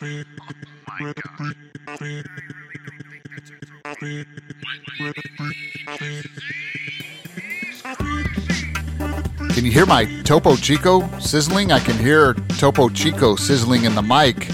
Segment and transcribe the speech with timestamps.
[0.00, 0.26] Can
[9.56, 11.72] you hear my Topo Chico sizzling?
[11.72, 14.48] I can hear Topo Chico sizzling in the mic.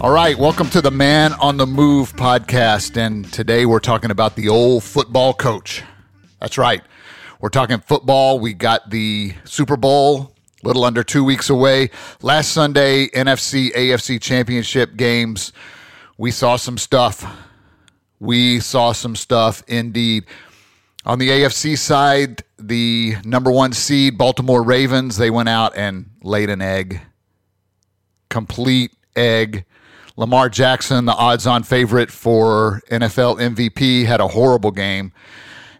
[0.00, 2.96] All right, welcome to the Man on the Move podcast.
[2.96, 5.82] And today we're talking about the old football coach.
[6.40, 6.82] That's right.
[7.42, 8.38] We're talking football.
[8.38, 10.31] We got the Super Bowl
[10.62, 11.90] little under two weeks away.
[12.22, 15.52] Last Sunday, NFC, AFC championship games.
[16.18, 17.24] We saw some stuff.
[18.20, 20.24] We saw some stuff indeed.
[21.04, 26.48] On the AFC side, the number one seed, Baltimore Ravens, they went out and laid
[26.48, 27.00] an egg.
[28.28, 29.64] Complete egg.
[30.16, 35.12] Lamar Jackson, the odds on favorite for NFL MVP, had a horrible game.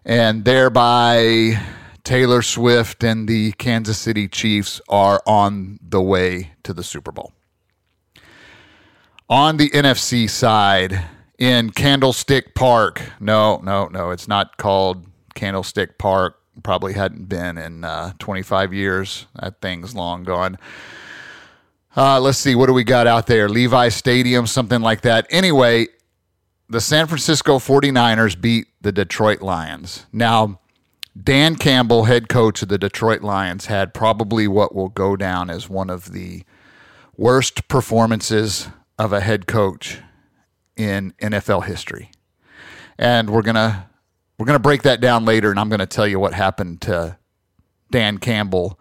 [0.05, 1.63] And thereby,
[2.05, 7.33] Taylor Swift and the Kansas City Chiefs are on the way to the Super Bowl.
[9.29, 11.05] On the NFC side,
[11.39, 16.39] in Candlestick Park, no, no, no, it's not called Candlestick Park.
[16.63, 19.27] Probably hadn't been in uh, 25 years.
[19.41, 20.59] That thing's long gone.
[21.97, 23.49] Uh, let's see, what do we got out there?
[23.49, 25.27] Levi Stadium, something like that.
[25.31, 25.87] Anyway,
[26.69, 30.07] the San Francisco 49ers beat the Detroit Lions.
[30.13, 30.61] Now,
[31.21, 35.69] Dan Campbell, head coach of the Detroit Lions, had probably what will go down as
[35.69, 36.45] one of the
[37.17, 39.99] worst performances of a head coach
[40.77, 42.11] in NFL history.
[42.99, 43.85] And we're going to
[44.39, 46.81] we're going to break that down later and I'm going to tell you what happened
[46.83, 47.19] to
[47.91, 48.81] Dan Campbell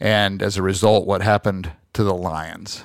[0.00, 2.84] and as a result what happened to the Lions.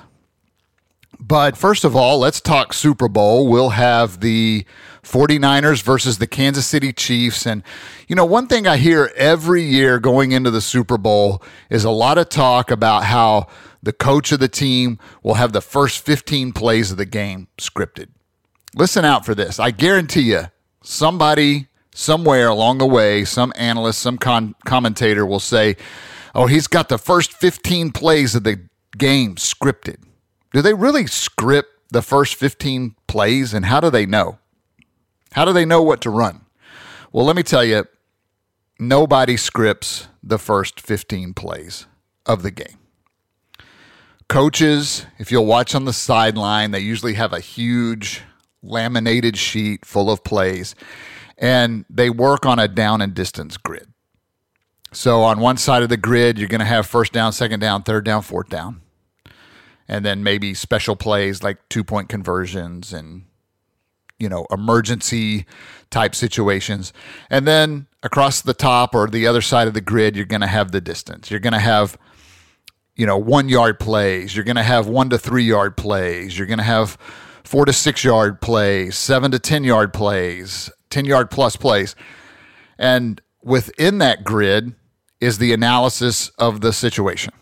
[1.18, 3.46] But first of all, let's talk Super Bowl.
[3.46, 4.64] We'll have the
[5.02, 7.46] 49ers versus the Kansas City Chiefs.
[7.46, 7.62] And,
[8.08, 11.90] you know, one thing I hear every year going into the Super Bowl is a
[11.90, 13.46] lot of talk about how
[13.82, 18.08] the coach of the team will have the first 15 plays of the game scripted.
[18.74, 19.58] Listen out for this.
[19.58, 20.44] I guarantee you,
[20.82, 25.76] somebody somewhere along the way, some analyst, some con- commentator will say,
[26.34, 28.60] oh, he's got the first 15 plays of the
[28.96, 29.96] game scripted.
[30.52, 34.38] Do they really script the first 15 plays and how do they know?
[35.32, 36.44] How do they know what to run?
[37.12, 37.86] Well, let me tell you,
[38.78, 41.86] nobody scripts the first 15 plays
[42.26, 42.78] of the game.
[44.28, 48.22] Coaches, if you'll watch on the sideline, they usually have a huge
[48.62, 50.74] laminated sheet full of plays
[51.38, 53.88] and they work on a down and distance grid.
[54.92, 57.82] So on one side of the grid, you're going to have first down, second down,
[57.82, 58.82] third down, fourth down
[59.90, 63.24] and then maybe special plays like two point conversions and
[64.20, 65.46] you know emergency
[65.90, 66.92] type situations.
[67.28, 70.46] And then across the top or the other side of the grid you're going to
[70.46, 71.30] have the distance.
[71.30, 71.98] You're going to have
[72.94, 74.36] you know one yard plays.
[74.36, 76.38] You're going to have one to three yard plays.
[76.38, 76.96] You're going to have
[77.42, 81.96] four to six yard plays seven to ten yard plays 10 yard plus plays.
[82.78, 84.74] And within that grid
[85.20, 87.32] is the analysis of the situation.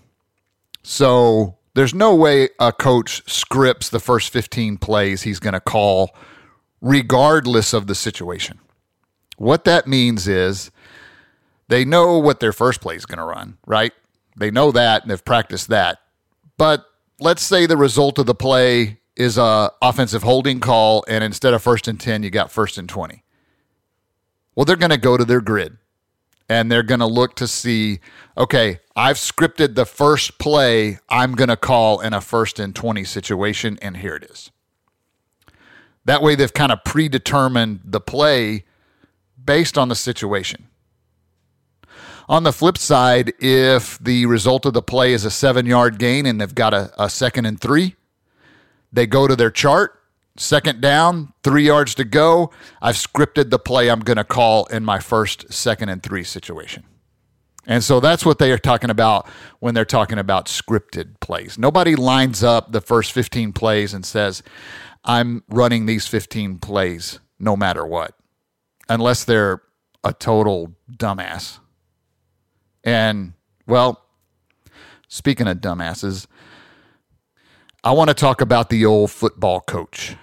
[0.82, 6.10] So there's no way a coach scripts the first 15 plays he's going to call
[6.80, 8.58] regardless of the situation.
[9.36, 10.70] What that means is
[11.68, 13.92] they know what their first play is going to run, right?
[14.36, 15.98] They know that and they've practiced that.
[16.56, 16.86] But
[17.20, 21.62] let's say the result of the play is a offensive holding call and instead of
[21.62, 23.22] first and 10 you got first and 20.
[24.54, 25.78] Well, they're going to go to their grid
[26.48, 28.00] and they're going to look to see
[28.36, 33.04] okay, I've scripted the first play I'm going to call in a first and 20
[33.04, 34.50] situation, and here it is.
[36.08, 38.64] That way, they've kind of predetermined the play
[39.42, 40.66] based on the situation.
[42.28, 46.26] On the flip side, if the result of the play is a seven yard gain
[46.26, 47.94] and they've got a, a second and three,
[48.92, 49.98] they go to their chart
[50.40, 52.52] Second down, three yards to go.
[52.80, 56.84] I've scripted the play I'm going to call in my first, second, and three situation.
[57.66, 61.58] And so that's what they are talking about when they're talking about scripted plays.
[61.58, 64.44] Nobody lines up the first 15 plays and says,
[65.04, 68.14] I'm running these 15 plays no matter what,
[68.88, 69.62] unless they're
[70.04, 71.58] a total dumbass.
[72.84, 73.34] And,
[73.66, 74.04] well,
[75.08, 76.26] speaking of dumbasses,
[77.84, 80.16] I want to talk about the old football coach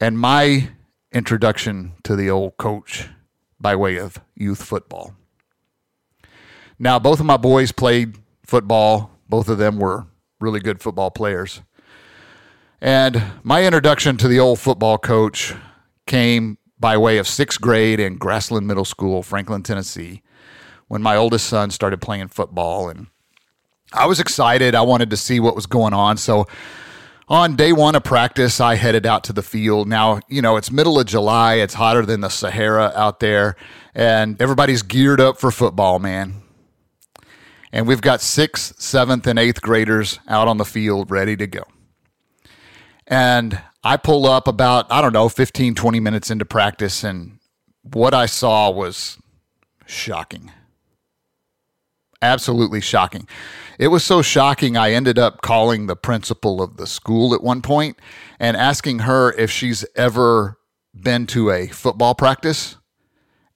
[0.00, 0.70] and my
[1.12, 3.08] introduction to the old coach
[3.60, 5.14] by way of youth football.
[6.78, 10.06] Now, both of my boys played football, both of them were
[10.40, 11.62] really good football players.
[12.82, 15.54] And my introduction to the old football coach
[16.08, 20.20] came by way of sixth grade in Grassland Middle School, Franklin, Tennessee,
[20.88, 22.88] when my oldest son started playing football.
[22.88, 23.06] And
[23.92, 24.74] I was excited.
[24.74, 26.16] I wanted to see what was going on.
[26.16, 26.48] So
[27.28, 29.86] on day one of practice, I headed out to the field.
[29.86, 31.54] Now, you know, it's middle of July.
[31.54, 33.54] It's hotter than the Sahara out there,
[33.94, 36.42] and everybody's geared up for football, man.
[37.70, 41.62] And we've got sixth, seventh, and eighth graders out on the field ready to go.
[43.06, 47.38] And I pull up about, I don't know, 15, 20 minutes into practice, and
[47.82, 49.18] what I saw was
[49.86, 50.52] shocking.
[52.20, 53.26] Absolutely shocking.
[53.78, 57.62] It was so shocking, I ended up calling the principal of the school at one
[57.62, 57.98] point
[58.38, 60.58] and asking her if she's ever
[60.94, 62.76] been to a football practice.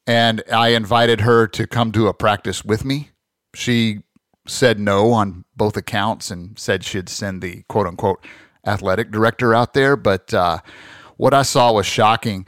[0.06, 3.10] And I invited her to come to a practice with me.
[3.54, 4.00] She
[4.48, 8.25] said no on both accounts and said she'd send the quote unquote
[8.67, 9.97] athletic director out there.
[9.97, 10.59] But uh,
[11.17, 12.47] what I saw was shocking.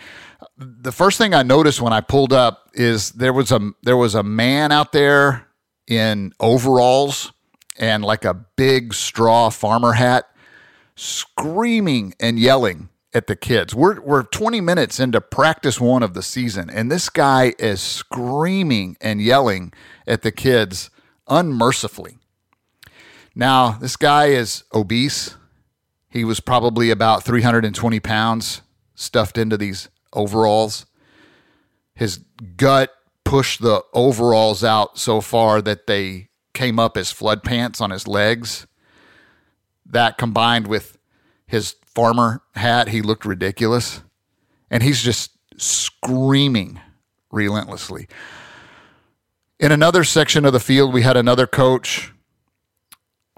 [0.57, 4.15] The first thing I noticed when I pulled up is there was a there was
[4.15, 5.49] a man out there
[5.87, 7.33] in overalls
[7.79, 10.29] and like a big straw farmer hat,
[10.97, 13.75] screaming and yelling at the kids.
[13.75, 18.97] We're, we're 20 minutes into practice one of the season, and this guy is screaming
[19.01, 19.73] and yelling
[20.07, 20.91] at the kids
[21.29, 22.19] unmercifully.
[23.35, 25.37] Now, this guy is obese.
[26.19, 28.63] He was probably about 320 pounds
[28.97, 30.85] stuffed into these overalls.
[31.95, 32.19] His
[32.57, 32.91] gut
[33.25, 38.09] pushed the overalls out so far that they came up as flood pants on his
[38.09, 38.67] legs.
[39.87, 40.99] That combined with
[41.47, 44.03] his farmer hat, he looked ridiculous.
[44.73, 46.81] And he's just screaming
[47.31, 48.09] relentlessly.
[49.61, 52.13] In another section of the field, we had another coach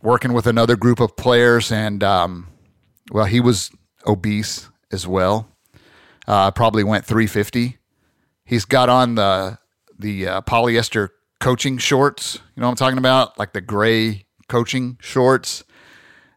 [0.01, 2.47] working with another group of players, and um,
[3.11, 3.71] well, he was
[4.07, 5.49] obese as well.
[6.27, 7.79] Uh, probably went 350.
[8.45, 9.59] He's got on the
[9.99, 11.11] the uh, polyester
[11.41, 12.41] coaching shorts.
[12.55, 13.39] You know what I'm talking about?
[13.39, 15.65] Like the gray coaching shorts,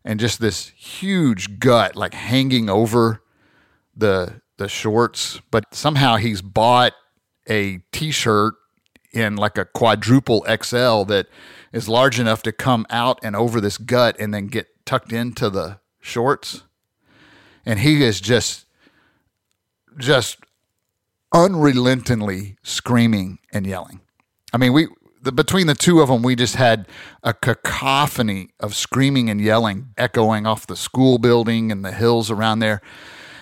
[0.04, 3.22] and just this huge gut like hanging over
[3.96, 5.42] the the shorts.
[5.52, 6.94] But somehow he's bought
[7.50, 8.56] a T-shirt
[9.12, 11.28] in like a quadruple XL that
[11.72, 15.50] is large enough to come out and over this gut and then get tucked into
[15.50, 16.64] the shorts.
[17.66, 18.66] And he is just
[19.98, 20.38] just
[21.34, 24.02] unrelentingly screaming and yelling.
[24.52, 24.88] I mean, we
[25.22, 26.88] the, between the two of them, we just had
[27.24, 32.60] a cacophony of screaming and yelling echoing off the school building and the hills around
[32.60, 32.82] there.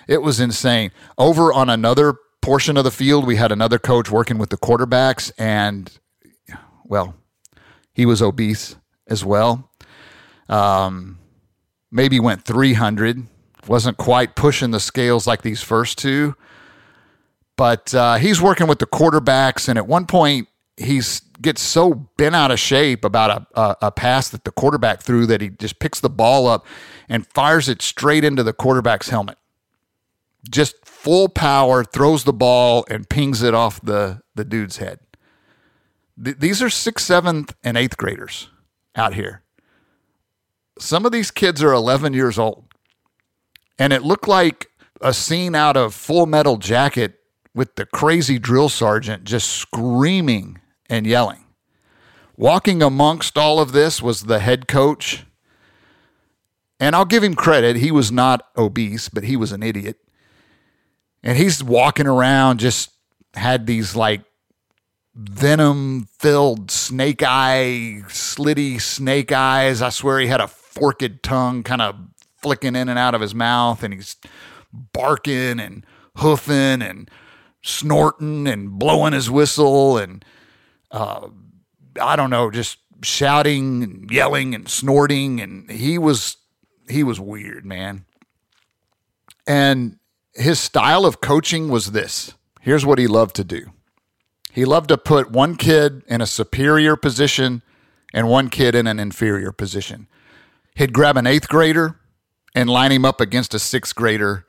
[0.07, 0.91] It was insane.
[1.17, 5.31] Over on another portion of the field, we had another coach working with the quarterbacks,
[5.37, 5.91] and
[6.85, 7.15] well,
[7.93, 8.75] he was obese
[9.07, 9.71] as well.
[10.47, 11.17] Um,
[11.91, 13.27] maybe went 300.
[13.67, 16.35] Wasn't quite pushing the scales like these first two,
[17.57, 20.47] but uh, he's working with the quarterbacks, and at one point,
[20.77, 20.99] he
[21.39, 25.27] gets so bent out of shape about a, a, a, pass that the quarterback threw
[25.27, 26.65] that he just picks the ball up
[27.07, 29.37] and fires it straight into the quarterback's helmet
[30.49, 34.99] just full power, throws the ball and pings it off the, the dude's head.
[36.23, 38.49] Th- these are sixth, seventh, and eighth graders
[38.95, 39.43] out here.
[40.81, 42.65] Some of these kids are 11 years old.
[43.77, 44.67] And it looked like
[45.01, 47.19] a scene out of Full Metal Jacket
[47.53, 51.45] with the crazy drill sergeant just screaming and yelling.
[52.37, 55.25] Walking amongst all of this was the head coach.
[56.79, 57.77] And I'll give him credit.
[57.77, 59.97] He was not obese, but he was an idiot
[61.23, 62.91] and he's walking around just
[63.33, 64.23] had these like
[65.13, 71.81] venom filled snake eye slitty snake eyes i swear he had a forked tongue kind
[71.81, 71.95] of
[72.37, 74.15] flicking in and out of his mouth and he's
[74.93, 75.85] barking and
[76.17, 77.09] hoofing and
[77.61, 80.25] snorting and blowing his whistle and
[80.89, 81.27] uh,
[82.01, 86.37] i don't know just shouting and yelling and snorting and he was
[86.89, 88.05] he was weird man
[89.45, 89.99] and
[90.33, 92.33] his style of coaching was this.
[92.61, 93.71] Here's what he loved to do.
[94.51, 97.63] He loved to put one kid in a superior position
[98.13, 100.07] and one kid in an inferior position.
[100.75, 101.99] He'd grab an eighth grader
[102.55, 104.45] and line him up against a sixth grader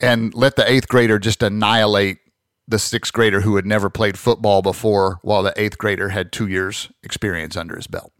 [0.00, 2.18] and let the eighth grader just annihilate
[2.66, 6.46] the sixth grader who had never played football before while the eighth grader had two
[6.46, 8.12] years experience under his belt.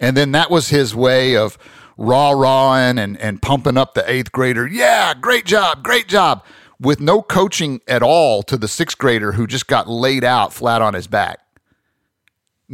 [0.00, 1.56] And then that was his way of
[1.96, 4.66] rah rahing and, and pumping up the eighth grader.
[4.66, 6.44] Yeah, great job, great job.
[6.80, 10.82] With no coaching at all to the sixth grader who just got laid out flat
[10.82, 11.38] on his back.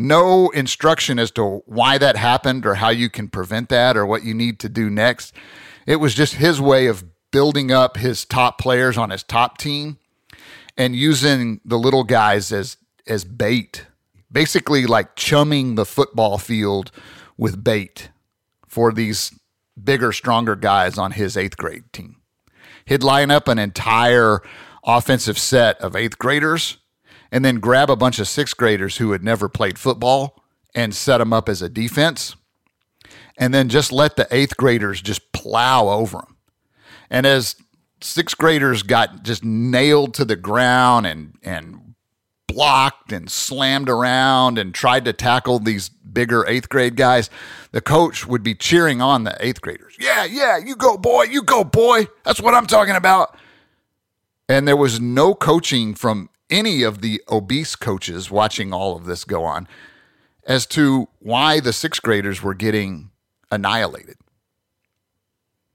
[0.00, 4.22] No instruction as to why that happened or how you can prevent that or what
[4.22, 5.34] you need to do next.
[5.88, 9.98] It was just his way of building up his top players on his top team
[10.76, 12.76] and using the little guys as
[13.08, 13.86] as bait.
[14.30, 16.92] Basically like chumming the football field
[17.36, 18.10] with bait
[18.68, 19.36] for these
[19.82, 22.18] bigger, stronger guys on his eighth grade team.
[22.84, 24.42] He'd line up an entire
[24.84, 26.78] offensive set of eighth graders
[27.30, 30.42] and then grab a bunch of sixth graders who had never played football
[30.74, 32.36] and set them up as a defense
[33.38, 36.36] and then just let the eighth graders just plow over them.
[37.08, 37.56] And as
[38.02, 41.94] sixth graders got just nailed to the ground and, and
[42.46, 47.30] blocked and slammed around and tried to tackle these bigger eighth grade guys,
[47.70, 49.96] the coach would be cheering on the eighth graders.
[50.00, 52.08] Yeah, yeah, you go, boy, you go, boy.
[52.24, 53.36] That's what I'm talking about.
[54.48, 59.24] And there was no coaching from any of the obese coaches watching all of this
[59.24, 59.68] go on
[60.46, 63.10] as to why the sixth graders were getting
[63.50, 64.16] annihilated.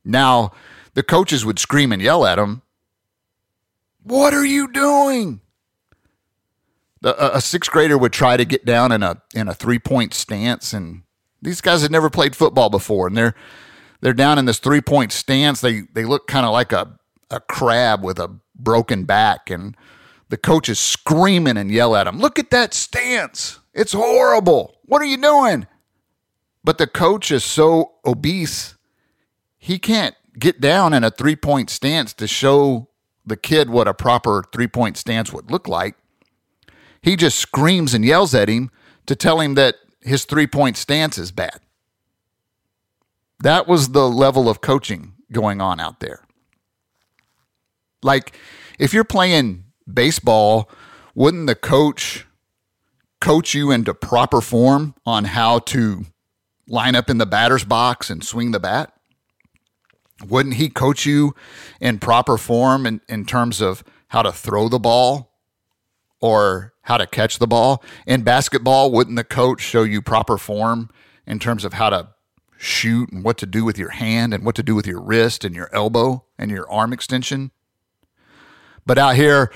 [0.04, 0.52] Now,
[0.94, 2.62] the coaches would scream and yell at them,
[4.04, 5.42] What are you doing?
[7.04, 10.74] a sixth grader would try to get down in a in a three point stance,
[10.74, 11.04] and
[11.42, 13.36] these guys had never played football before, and they're
[14.02, 15.60] they're down in this three point stance.
[15.60, 16.98] They they look kind of like a
[17.30, 19.76] a crab with a broken back, and
[20.34, 23.60] the coach is screaming and yell at him, "Look at that stance!
[23.72, 24.80] It's horrible!
[24.84, 25.68] What are you doing?"
[26.64, 28.74] But the coach is so obese,
[29.60, 32.90] he can't get down in a three point stance to show
[33.24, 35.94] the kid what a proper three point stance would look like.
[37.04, 38.72] He just screams and yells at him
[39.06, 41.60] to tell him that his three point stance is bad.
[43.44, 46.26] That was the level of coaching going on out there.
[48.02, 48.36] Like,
[48.80, 50.70] if you're playing baseball,
[51.16, 52.26] wouldn't the coach
[53.22, 56.06] coach you into proper form on how to
[56.68, 58.94] line up in the batter's box and swing the bat?
[60.28, 61.34] Wouldn't he coach you
[61.80, 65.32] in proper form in, in terms of how to throw the ball
[66.22, 67.84] or how to catch the ball?
[68.06, 70.90] In basketball, wouldn't the coach show you proper form
[71.26, 72.10] in terms of how to
[72.58, 75.44] shoot and what to do with your hand and what to do with your wrist
[75.44, 77.52] and your elbow and your arm extension?
[78.86, 79.52] But out here,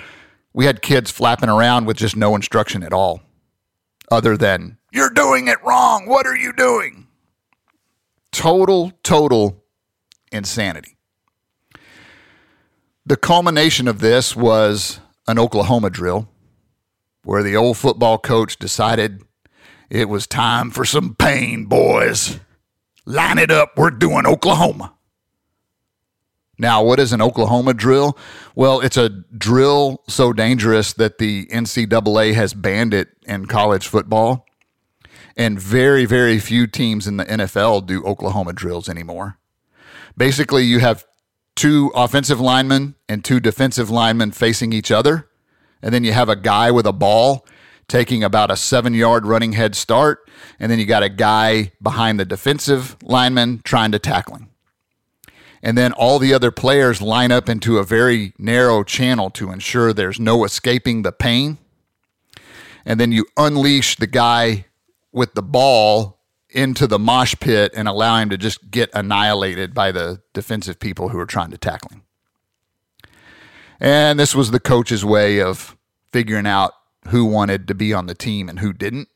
[0.54, 3.22] we had kids flapping around with just no instruction at all,
[4.12, 6.08] other than, You're doing it wrong.
[6.08, 7.08] What are you doing?
[8.32, 9.64] Total, total
[10.32, 10.98] insanity.
[13.06, 16.28] The culmination of this was an Oklahoma drill
[17.24, 19.22] where the old football coach decided
[19.90, 22.40] it was time for some pain, boys.
[23.06, 23.78] Line it up.
[23.78, 24.94] We're doing Oklahoma.
[26.60, 28.18] Now, what is an Oklahoma drill?
[28.56, 34.46] Well, it's a drill so dangerous that the NCAA has banned it in college football.
[35.36, 39.38] And very, very few teams in the NFL do Oklahoma drills anymore.
[40.18, 41.06] Basically, you have
[41.56, 45.30] two offensive linemen and two defensive linemen facing each other.
[45.82, 47.46] And then you have a guy with a ball
[47.88, 50.28] taking about a seven yard running head start.
[50.60, 54.47] And then you got a guy behind the defensive lineman trying to tackle him.
[55.62, 59.92] And then all the other players line up into a very narrow channel to ensure
[59.94, 61.58] there's no escaping the pain.
[62.86, 64.66] And then you unleash the guy
[65.12, 69.92] with the ball into the mosh pit and allow him to just get annihilated by
[69.92, 72.04] the defensive people who are trying to tackle him.
[73.80, 75.76] And this was the coach's way of
[76.12, 76.74] figuring out
[77.10, 79.10] who wanted to be on the team and who didn't.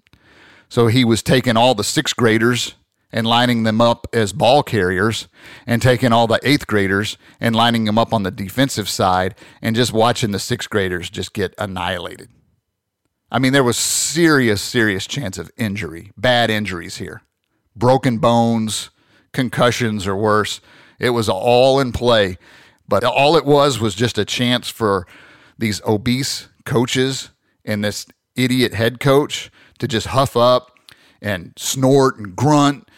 [0.69, 2.75] So he was taking all the sixth graders
[3.11, 5.27] and lining them up as ball carriers
[5.67, 9.75] and taking all the eighth graders and lining them up on the defensive side and
[9.75, 12.29] just watching the sixth graders just get annihilated.
[13.31, 17.21] I mean, there was serious, serious chance of injury, bad injuries here,
[17.75, 18.89] broken bones,
[19.31, 20.59] concussions, or worse.
[20.99, 22.37] It was all in play.
[22.87, 25.07] But all it was was just a chance for
[25.57, 27.29] these obese coaches
[27.63, 29.49] and this idiot head coach
[29.79, 30.70] to just huff up
[31.21, 32.89] and snort and grunt.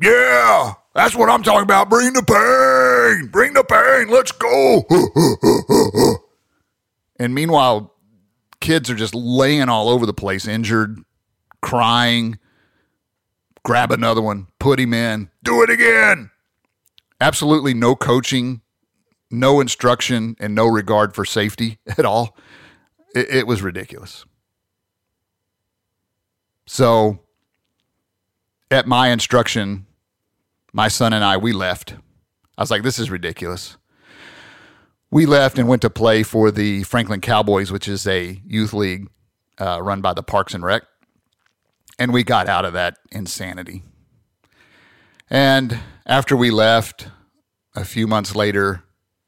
[0.00, 1.90] Yeah, that's what I'm talking about.
[1.90, 3.30] Bring the pain.
[3.30, 4.08] Bring the pain.
[4.08, 4.86] Let's go.
[7.18, 7.94] and meanwhile,
[8.60, 10.98] kids are just laying all over the place, injured,
[11.60, 12.38] crying.
[13.62, 16.30] Grab another one, put him in, do it again.
[17.20, 18.62] Absolutely no coaching,
[19.30, 22.36] no instruction, and no regard for safety at all.
[23.14, 24.24] It, it was ridiculous.
[26.66, 27.18] So,
[28.70, 29.86] at my instruction,
[30.72, 31.94] my son and I, we left.
[32.56, 33.76] I was like, this is ridiculous
[35.10, 39.08] we left and went to play for the Franklin Cowboys, which is a youth league
[39.58, 40.82] uh, run by the Parks and Rec.
[41.98, 43.82] And we got out of that insanity.
[45.28, 47.08] And after we left,
[47.74, 48.84] a few months later,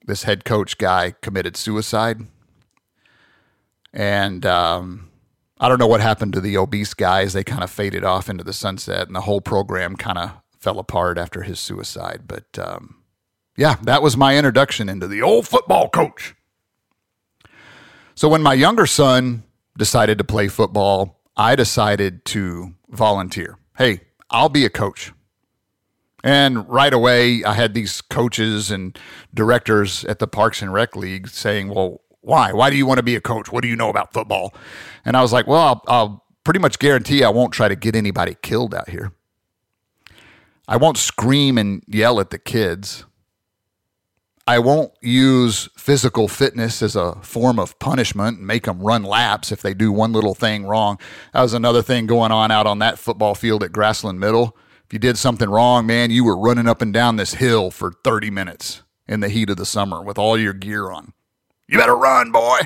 [0.06, 2.26] this head coach guy committed suicide.
[3.92, 5.10] And um,
[5.62, 7.34] I don't know what happened to the obese guys.
[7.34, 10.80] They kind of faded off into the sunset, and the whole program kind of fell
[10.80, 12.22] apart after his suicide.
[12.26, 12.96] But um,
[13.56, 16.34] yeah, that was my introduction into the old football coach.
[18.16, 19.44] So when my younger son
[19.78, 23.56] decided to play football, I decided to volunteer.
[23.78, 24.00] Hey,
[24.30, 25.12] I'll be a coach.
[26.24, 28.98] And right away, I had these coaches and
[29.32, 32.52] directors at the Parks and Rec League saying, Well, why?
[32.52, 33.52] Why do you want to be a coach?
[33.52, 34.54] What do you know about football?
[35.04, 37.94] And I was like, Well, I'll, I'll pretty much guarantee I won't try to get
[37.94, 39.12] anybody killed out here.
[40.66, 43.04] I won't scream and yell at the kids.
[44.46, 49.52] I won't use physical fitness as a form of punishment and make them run laps
[49.52, 50.98] if they do one little thing wrong.
[51.32, 54.56] That was another thing going on out on that football field at Grassland Middle.
[54.84, 57.92] If you did something wrong, man, you were running up and down this hill for
[58.04, 61.12] 30 minutes in the heat of the summer with all your gear on.
[61.72, 62.60] You better run, boy.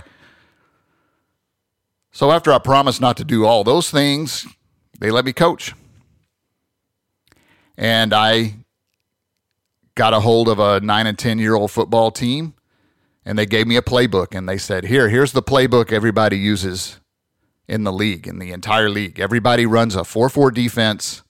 [2.11, 4.49] So after I promised not to do all those things,
[4.99, 5.75] they let me coach.
[7.79, 8.55] And I
[9.95, 12.55] got a hold of a nine and 10 year old football team
[13.25, 16.99] and they gave me a playbook and they said, Here, here's the playbook everybody uses
[17.69, 19.21] in the league, in the entire league.
[19.21, 21.23] Everybody runs a 4 4 defense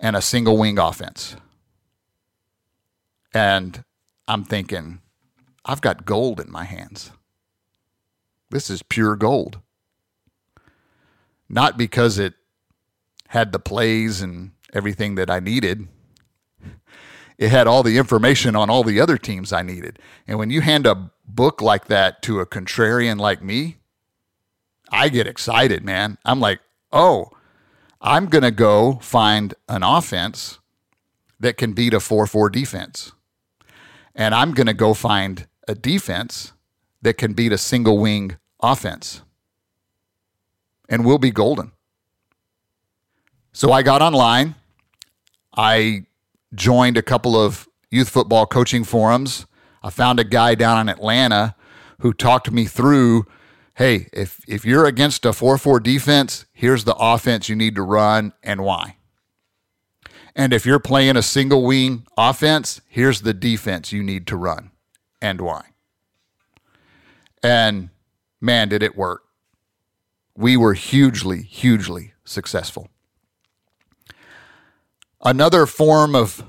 [0.00, 1.36] and a single wing offense.
[3.32, 3.84] And
[4.26, 5.02] I'm thinking,
[5.64, 7.10] I've got gold in my hands.
[8.50, 9.60] This is pure gold.
[11.48, 12.34] Not because it
[13.28, 15.88] had the plays and everything that I needed,
[17.38, 19.98] it had all the information on all the other teams I needed.
[20.26, 23.78] And when you hand a book like that to a contrarian like me,
[24.90, 26.18] I get excited, man.
[26.24, 26.60] I'm like,
[26.92, 27.30] oh,
[28.00, 30.58] I'm going to go find an offense
[31.40, 33.12] that can beat a 4 4 defense.
[34.14, 36.52] And I'm going to go find a defense
[37.02, 39.22] that can beat a single wing offense.
[40.88, 41.72] And we'll be golden.
[43.52, 44.54] So I got online.
[45.56, 46.06] I
[46.54, 49.46] joined a couple of youth football coaching forums.
[49.82, 51.54] I found a guy down in Atlanta
[52.00, 53.26] who talked me through
[53.76, 57.82] hey, if, if you're against a 4 4 defense, here's the offense you need to
[57.82, 58.96] run and why.
[60.36, 64.70] And if you're playing a single wing offense, here's the defense you need to run
[65.24, 65.64] and why.
[67.42, 67.88] And
[68.42, 69.22] man, did it work.
[70.36, 72.90] We were hugely, hugely successful.
[75.24, 76.44] Another form of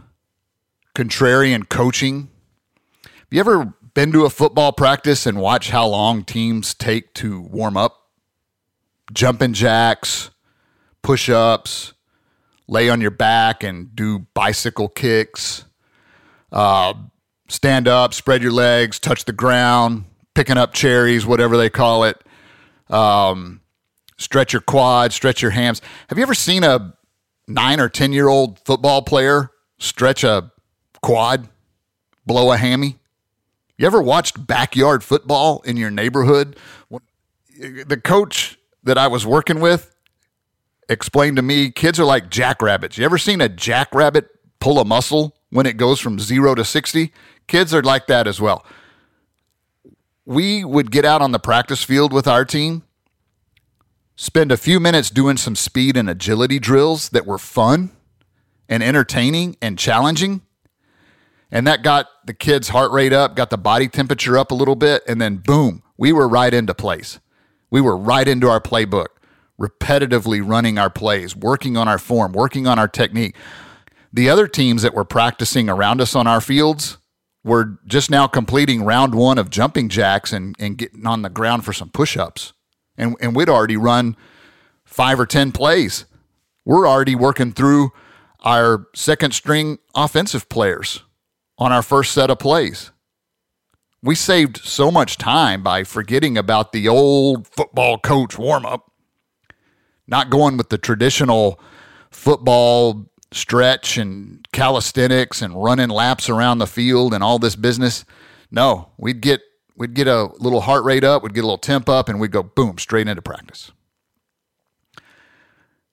[0.93, 2.27] contrarian coaching.
[3.05, 7.39] Have you ever been to a football practice and watch how long teams take to
[7.39, 8.09] warm up?
[9.13, 10.31] Jumping jacks,
[11.01, 11.93] push ups,
[12.67, 15.63] lay on your back and do bicycle kicks,
[16.51, 16.93] uh,
[17.47, 22.21] stand up, spread your legs, touch the ground, picking up cherries, whatever they call it.
[22.89, 23.61] Um,
[24.17, 25.81] stretch your quads, stretch your hams.
[26.09, 26.95] Have you ever seen a
[27.47, 30.51] nine or 10 year old football player stretch a
[31.01, 31.49] quad,
[32.25, 32.97] blow a hammy?
[33.77, 36.55] You ever watched backyard football in your neighborhood?
[37.59, 39.93] The coach that I was working with
[40.87, 42.97] explained to me kids are like jackrabbits.
[42.97, 44.29] You ever seen a jackrabbit
[44.59, 47.11] pull a muscle when it goes from zero to 60?
[47.47, 48.65] Kids are like that as well.
[50.25, 52.83] We would get out on the practice field with our team
[54.15, 57.91] spend a few minutes doing some speed and agility drills that were fun
[58.69, 60.41] and entertaining and challenging.
[61.51, 64.75] And that got the kids' heart rate up, got the body temperature up a little
[64.75, 67.19] bit, and then boom, we were right into place.
[67.69, 69.07] We were right into our playbook,
[69.59, 73.35] repetitively running our plays, working on our form, working on our technique.
[74.11, 76.97] The other teams that were practicing around us on our fields
[77.45, 81.63] were just now completing round one of jumping jacks and, and getting on the ground
[81.63, 82.51] for some push ups
[82.97, 84.15] and, and we'd already run
[84.83, 86.05] five or 10 plays.
[86.65, 87.91] We're already working through
[88.41, 91.03] our second string offensive players
[91.57, 92.91] on our first set of plays.
[94.01, 98.91] We saved so much time by forgetting about the old football coach warm up,
[100.07, 101.59] not going with the traditional
[102.11, 108.05] football stretch and calisthenics and running laps around the field and all this business.
[108.51, 109.41] No, we'd get
[109.75, 112.31] we'd get a little heart rate up, we'd get a little temp up, and we'd
[112.31, 113.71] go boom, straight into practice.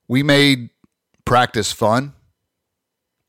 [0.09, 0.71] We made
[1.25, 2.13] practice fun.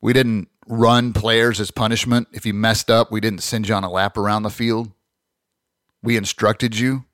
[0.02, 2.28] We didn't run players as punishment.
[2.34, 4.92] If you messed up, we didn't send you on a lap around the field.
[6.02, 7.06] We instructed you.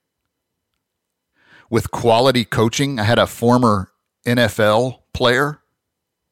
[1.69, 3.91] With quality coaching, I had a former
[4.25, 5.58] NFL player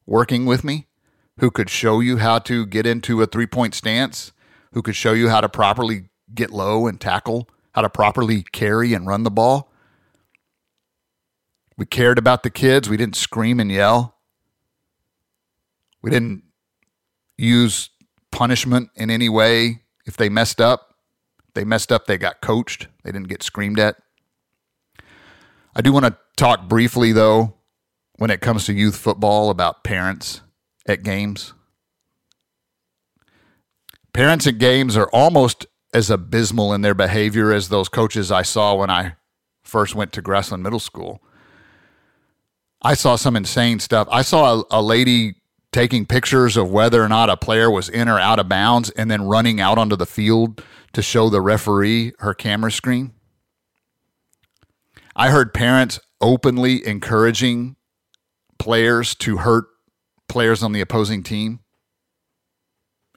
[0.07, 0.87] working with me
[1.39, 4.31] who could show you how to get into a three point stance,
[4.73, 8.93] who could show you how to properly get low and tackle, how to properly carry
[8.93, 9.71] and run the ball.
[11.77, 12.89] We cared about the kids.
[12.89, 14.15] We didn't scream and yell.
[16.01, 16.43] We didn't
[17.37, 17.89] use
[18.31, 20.95] punishment in any way if they messed up.
[21.47, 22.87] If they messed up, they got coached.
[23.03, 23.97] They didn't get screamed at.
[25.75, 27.56] I do want to talk briefly, though,
[28.17, 30.41] when it comes to youth football about parents
[30.87, 31.53] at games.
[34.13, 38.75] Parents at games are almost as abysmal in their behavior as those coaches I saw
[38.75, 39.15] when I
[39.63, 41.21] first went to Grassland Middle School.
[42.81, 44.07] I saw some insane stuff.
[44.11, 45.35] I saw a, a, lady
[45.71, 49.09] taking pictures of whether or not a player was in or out of bounds and
[49.09, 53.13] then running out onto the field to show the referee her camera screen.
[55.15, 57.76] I heard parents openly encouraging
[58.59, 59.65] players to hurt
[60.27, 61.59] players on the opposing team.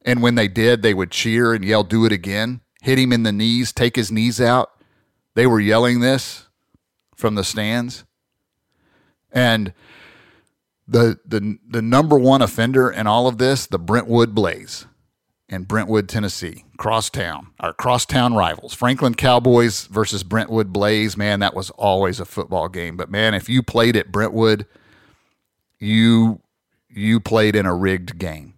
[0.05, 3.23] And when they did, they would cheer and yell, do it again, hit him in
[3.23, 4.71] the knees, take his knees out.
[5.35, 6.47] They were yelling this
[7.15, 8.05] from the stands.
[9.31, 9.75] And
[10.89, 14.87] the the the number one offender in all of this, the Brentwood Blaze
[15.49, 21.17] in Brentwood, Tennessee, crosstown, our crosstown rivals, Franklin Cowboys versus Brentwood Blaze.
[21.17, 22.97] Man, that was always a football game.
[22.97, 24.67] But man, if you played at Brentwood,
[25.81, 26.41] you
[26.89, 28.55] you played in a rigged game.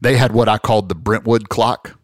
[0.00, 1.98] They had what I called the Brentwood clock.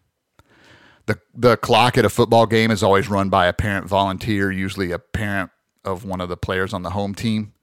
[1.05, 4.91] The the clock at a football game is always run by a parent volunteer, usually
[4.91, 5.51] a parent
[5.83, 7.53] of one of the players on the home team.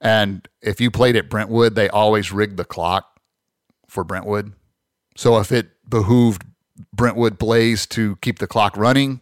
[0.00, 3.20] And if you played at Brentwood, they always rigged the clock
[3.88, 4.52] for Brentwood.
[5.16, 6.44] So if it behooved
[6.92, 9.20] Brentwood Blaze to keep the clock running,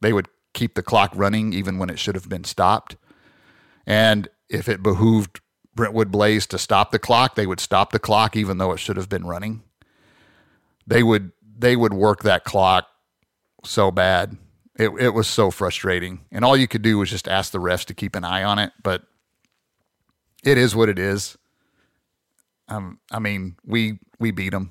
[0.00, 2.96] they would keep the clock running even when it should have been stopped.
[3.86, 5.40] And if it behooved
[5.74, 8.96] Brentwood Blaze to stop the clock, they would stop the clock even though it should
[8.96, 9.62] have been running.
[10.86, 12.88] They would they would work that clock
[13.64, 14.36] so bad.
[14.76, 16.20] It it was so frustrating.
[16.30, 18.58] And all you could do was just ask the refs to keep an eye on
[18.58, 19.02] it, but
[20.44, 21.36] it is what it is.
[22.68, 24.70] Um, I mean, we we beat them.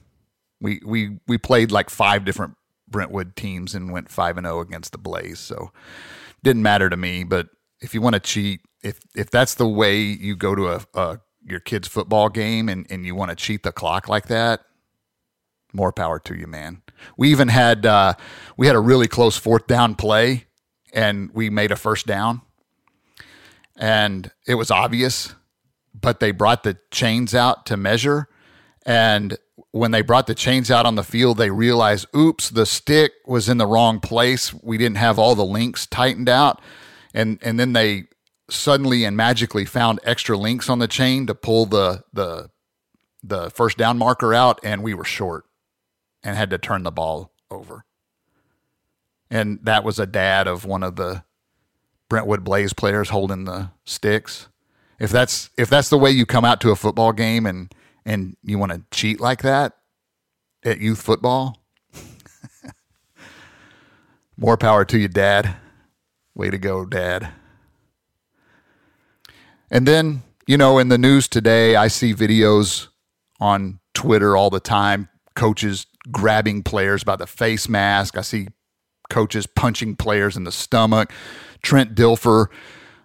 [0.62, 2.56] We we we played like five different
[2.88, 5.40] Brentwood teams and went five and zero oh against the Blaze.
[5.40, 5.72] So
[6.44, 7.24] didn't matter to me.
[7.24, 7.50] But
[7.84, 11.20] if you want to cheat, if if that's the way you go to a, a
[11.46, 14.62] your kid's football game and, and you want to cheat the clock like that,
[15.74, 16.82] more power to you, man.
[17.18, 18.14] We even had uh,
[18.58, 20.46] we had a really close fourth down play,
[20.94, 22.42] and we made a first down,
[23.76, 25.36] and it was obvious
[26.04, 28.28] but they brought the chains out to measure.
[28.86, 29.38] And
[29.72, 33.48] when they brought the chains out on the field, they realized, oops, the stick was
[33.48, 34.54] in the wrong place.
[34.54, 36.62] We didn't have all the links tightened out.
[37.14, 38.06] And and then they
[38.50, 42.50] suddenly and magically found extra links on the chain to pull the the
[43.24, 45.46] the first down marker out, and we were short
[46.24, 47.86] and had to turn the ball over.
[49.30, 51.24] And that was a dad of one of the
[52.10, 54.48] Brentwood Blaze players holding the sticks
[55.04, 57.74] if that's if that's the way you come out to a football game and
[58.06, 59.74] and you want to cheat like that
[60.64, 61.58] at youth football,
[64.38, 65.58] more power to you, Dad.
[66.36, 67.30] Way to go, Dad.
[69.70, 72.88] And then, you know, in the news today, I see videos
[73.40, 78.18] on Twitter all the time, coaches grabbing players by the face mask.
[78.18, 78.48] I see
[79.10, 81.12] coaches punching players in the stomach.
[81.62, 82.48] Trent Dilfer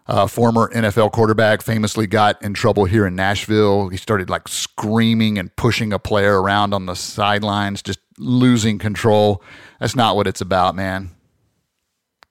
[0.09, 3.88] uh, former NFL quarterback, famously got in trouble here in Nashville.
[3.88, 9.43] He started like screaming and pushing a player around on the sidelines, just losing control.
[9.79, 11.11] That's not what it's about, man.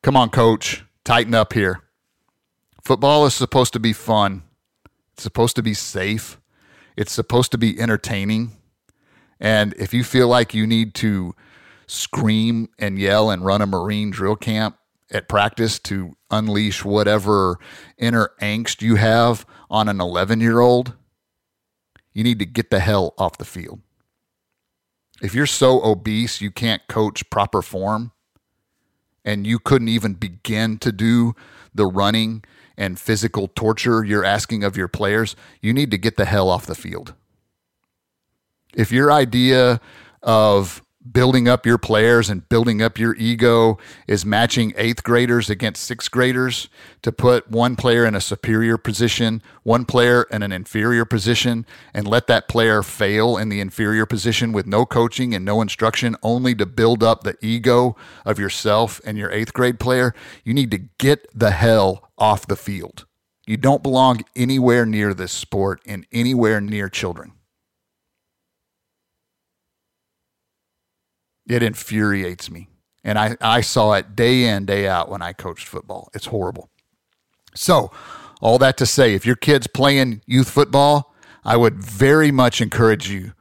[0.01, 1.79] Come on, coach, tighten up here.
[2.83, 4.43] Football is supposed to be fun,
[5.13, 6.37] it's supposed to be safe,
[6.97, 8.57] it's supposed to be entertaining.
[9.39, 11.33] And if you feel like you need to
[11.85, 14.77] scream and yell and run a Marine drill camp,
[15.09, 17.57] at practice to unleash whatever
[17.97, 20.93] inner angst you have on an 11 year old,
[22.11, 23.79] you need to get the hell off the field.
[25.21, 28.11] If you're so obese you can't coach proper form
[29.27, 31.35] and you couldn't even begin to do
[31.75, 32.45] the running
[32.77, 36.65] and physical torture you're asking of your players, you need to get the hell off
[36.65, 37.13] the field.
[38.73, 39.81] If your idea
[40.23, 45.83] of building up your players and building up your ego is matching eighth graders against
[45.83, 46.69] sixth graders
[47.01, 52.07] to put one player in a superior position, one player in an inferior position, and
[52.07, 56.55] let that player fail in the inferior position with no coaching and no instruction, only
[56.55, 60.79] to build up the ego of yourself and your eighth grade player, you need to
[60.97, 63.05] get the hell off the field.
[63.45, 67.31] You don't belong anywhere near this sport and anywhere near children.
[71.47, 72.67] It infuriates me.
[73.03, 76.09] And I, I saw it day in, day out when I coached football.
[76.13, 76.69] It's horrible.
[77.55, 77.91] So,
[78.41, 83.09] all that to say, if your kid's playing youth football, I would very much encourage
[83.09, 83.33] you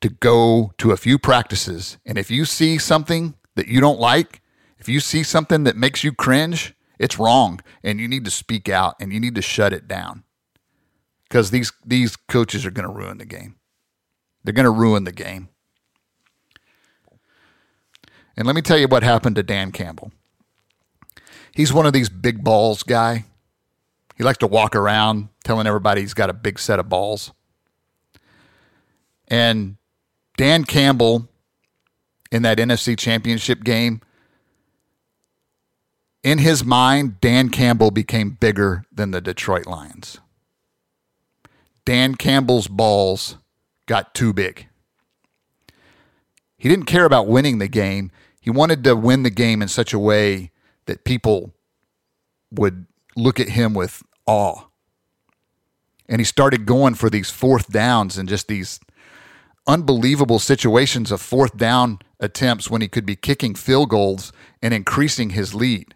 [0.00, 1.98] to go to a few practices.
[2.04, 4.42] And if you see something that you don't like,
[4.78, 8.68] if you see something that makes you cringe, it's wrong and you need to speak
[8.68, 10.24] out and you need to shut it down.
[11.22, 13.56] Because these these coaches are going to ruin the game.
[14.42, 15.48] They're going to ruin the game.
[18.36, 20.12] And let me tell you what happened to Dan Campbell.
[21.52, 23.24] He's one of these big balls guy.
[24.16, 27.32] He likes to walk around telling everybody he's got a big set of balls.
[29.28, 29.76] And
[30.36, 31.28] Dan Campbell
[32.30, 34.00] in that NFC championship game,
[36.24, 40.18] in his mind, Dan Campbell became bigger than the Detroit Lions.
[41.84, 43.36] Dan Campbell's balls
[43.86, 44.68] got too big.
[46.56, 48.10] He didn't care about winning the game.
[48.44, 50.50] He wanted to win the game in such a way
[50.84, 51.54] that people
[52.50, 52.84] would
[53.16, 54.66] look at him with awe.
[56.10, 58.80] And he started going for these fourth downs and just these
[59.66, 64.30] unbelievable situations of fourth down attempts when he could be kicking field goals
[64.60, 65.94] and increasing his lead.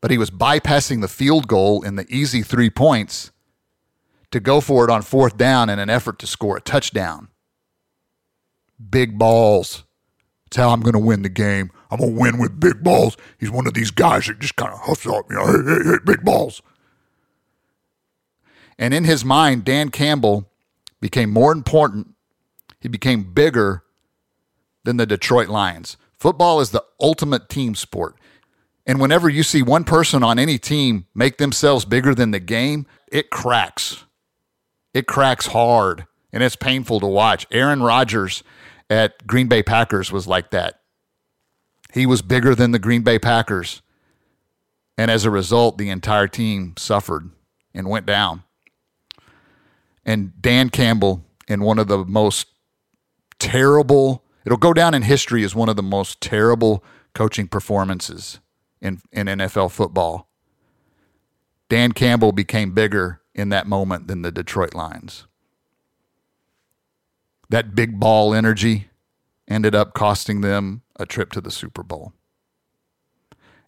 [0.00, 3.30] But he was bypassing the field goal in the easy three points
[4.32, 7.28] to go for it on fourth down in an effort to score a touchdown.
[8.90, 9.84] Big balls.
[10.46, 11.70] That's how I'm going to win the game.
[11.90, 13.16] I'm going to win with big balls.
[13.38, 15.90] He's one of these guys that just kind of huffs up, you know, hey, hey,
[15.90, 16.62] hey, big balls.
[18.78, 20.50] And in his mind, Dan Campbell
[21.00, 22.14] became more important.
[22.80, 23.82] He became bigger
[24.84, 25.96] than the Detroit Lions.
[26.18, 28.16] Football is the ultimate team sport.
[28.86, 32.86] And whenever you see one person on any team make themselves bigger than the game,
[33.10, 34.04] it cracks.
[34.94, 37.46] It cracks hard and it's painful to watch.
[37.50, 38.42] Aaron Rodgers
[38.88, 40.80] at Green Bay Packers was like that.
[41.92, 43.82] He was bigger than the Green Bay Packers.
[44.98, 47.30] And as a result, the entire team suffered
[47.74, 48.44] and went down.
[50.04, 52.46] And Dan Campbell, in one of the most
[53.38, 58.40] terrible, it'll go down in history as one of the most terrible coaching performances
[58.80, 60.28] in, in NFL football.
[61.68, 65.26] Dan Campbell became bigger in that moment than the Detroit Lions.
[67.48, 68.88] That big ball energy
[69.48, 72.12] ended up costing them a trip to the Super Bowl.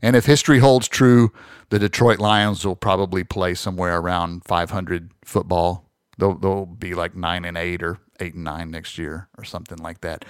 [0.00, 1.32] And if history holds true,
[1.70, 5.90] the Detroit Lions will probably play somewhere around 500 football.
[6.18, 9.78] They'll, they'll be like nine and eight or eight and nine next year or something
[9.78, 10.24] like that.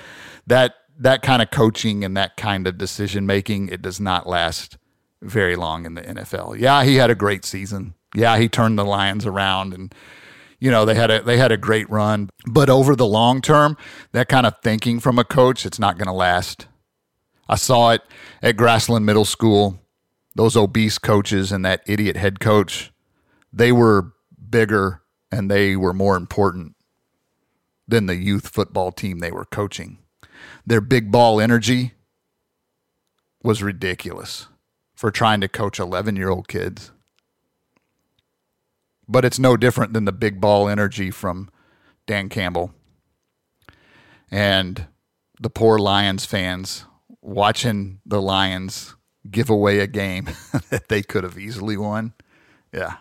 [0.46, 4.76] That that kind of coaching and that kind of decision making, it does not last
[5.22, 6.58] very long in the NFL.
[6.58, 7.94] Yeah, he had a great season.
[8.14, 9.94] Yeah, he turned the Lions around and
[10.58, 13.76] you know, they had a they had a great run, but over the long term,
[14.12, 16.66] that kind of thinking from a coach, it's not going to last.
[17.48, 18.02] I saw it
[18.42, 19.80] at Grassland Middle School.
[20.34, 22.92] Those obese coaches and that idiot head coach,
[23.52, 24.12] they were
[24.50, 26.76] bigger and they were more important
[27.86, 29.98] than the youth football team they were coaching.
[30.66, 31.92] Their big ball energy
[33.42, 34.46] was ridiculous
[34.94, 36.92] for trying to coach 11 year old kids.
[39.08, 41.50] But it's no different than the big ball energy from
[42.06, 42.74] Dan Campbell.
[44.30, 44.86] And
[45.40, 46.84] the poor Lions fans
[47.22, 48.94] watching the Lions
[49.30, 50.24] give away a game
[50.70, 52.12] that they could have easily won.
[52.72, 52.96] Yeah.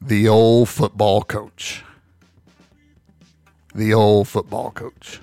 [0.00, 1.82] The old football coach.
[3.74, 5.20] The old football coach.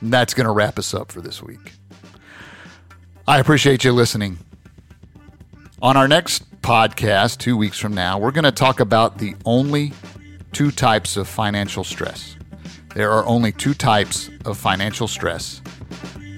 [0.00, 1.72] And that's going to wrap us up for this week.
[3.26, 4.38] I appreciate you listening.
[5.80, 9.92] On our next podcast, two weeks from now, we're going to talk about the only
[10.52, 12.36] two types of financial stress.
[12.94, 15.60] There are only two types of financial stress.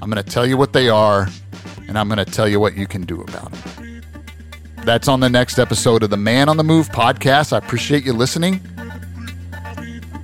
[0.02, 1.28] I'm going to tell you what they are,
[1.88, 4.02] and I'm going to tell you what you can do about them.
[4.84, 7.52] That's on the next episode of the Man on the Move podcast.
[7.52, 8.60] I appreciate you listening.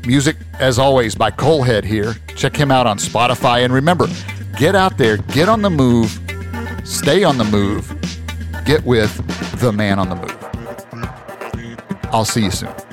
[0.07, 2.15] Music, as always, by Colehead here.
[2.37, 3.65] Check him out on Spotify.
[3.65, 4.07] And remember,
[4.59, 6.19] get out there, get on the move,
[6.85, 7.89] Stay on the move.
[8.65, 9.13] Get with
[9.61, 10.37] the man on the move.
[12.05, 12.90] I'll see you soon.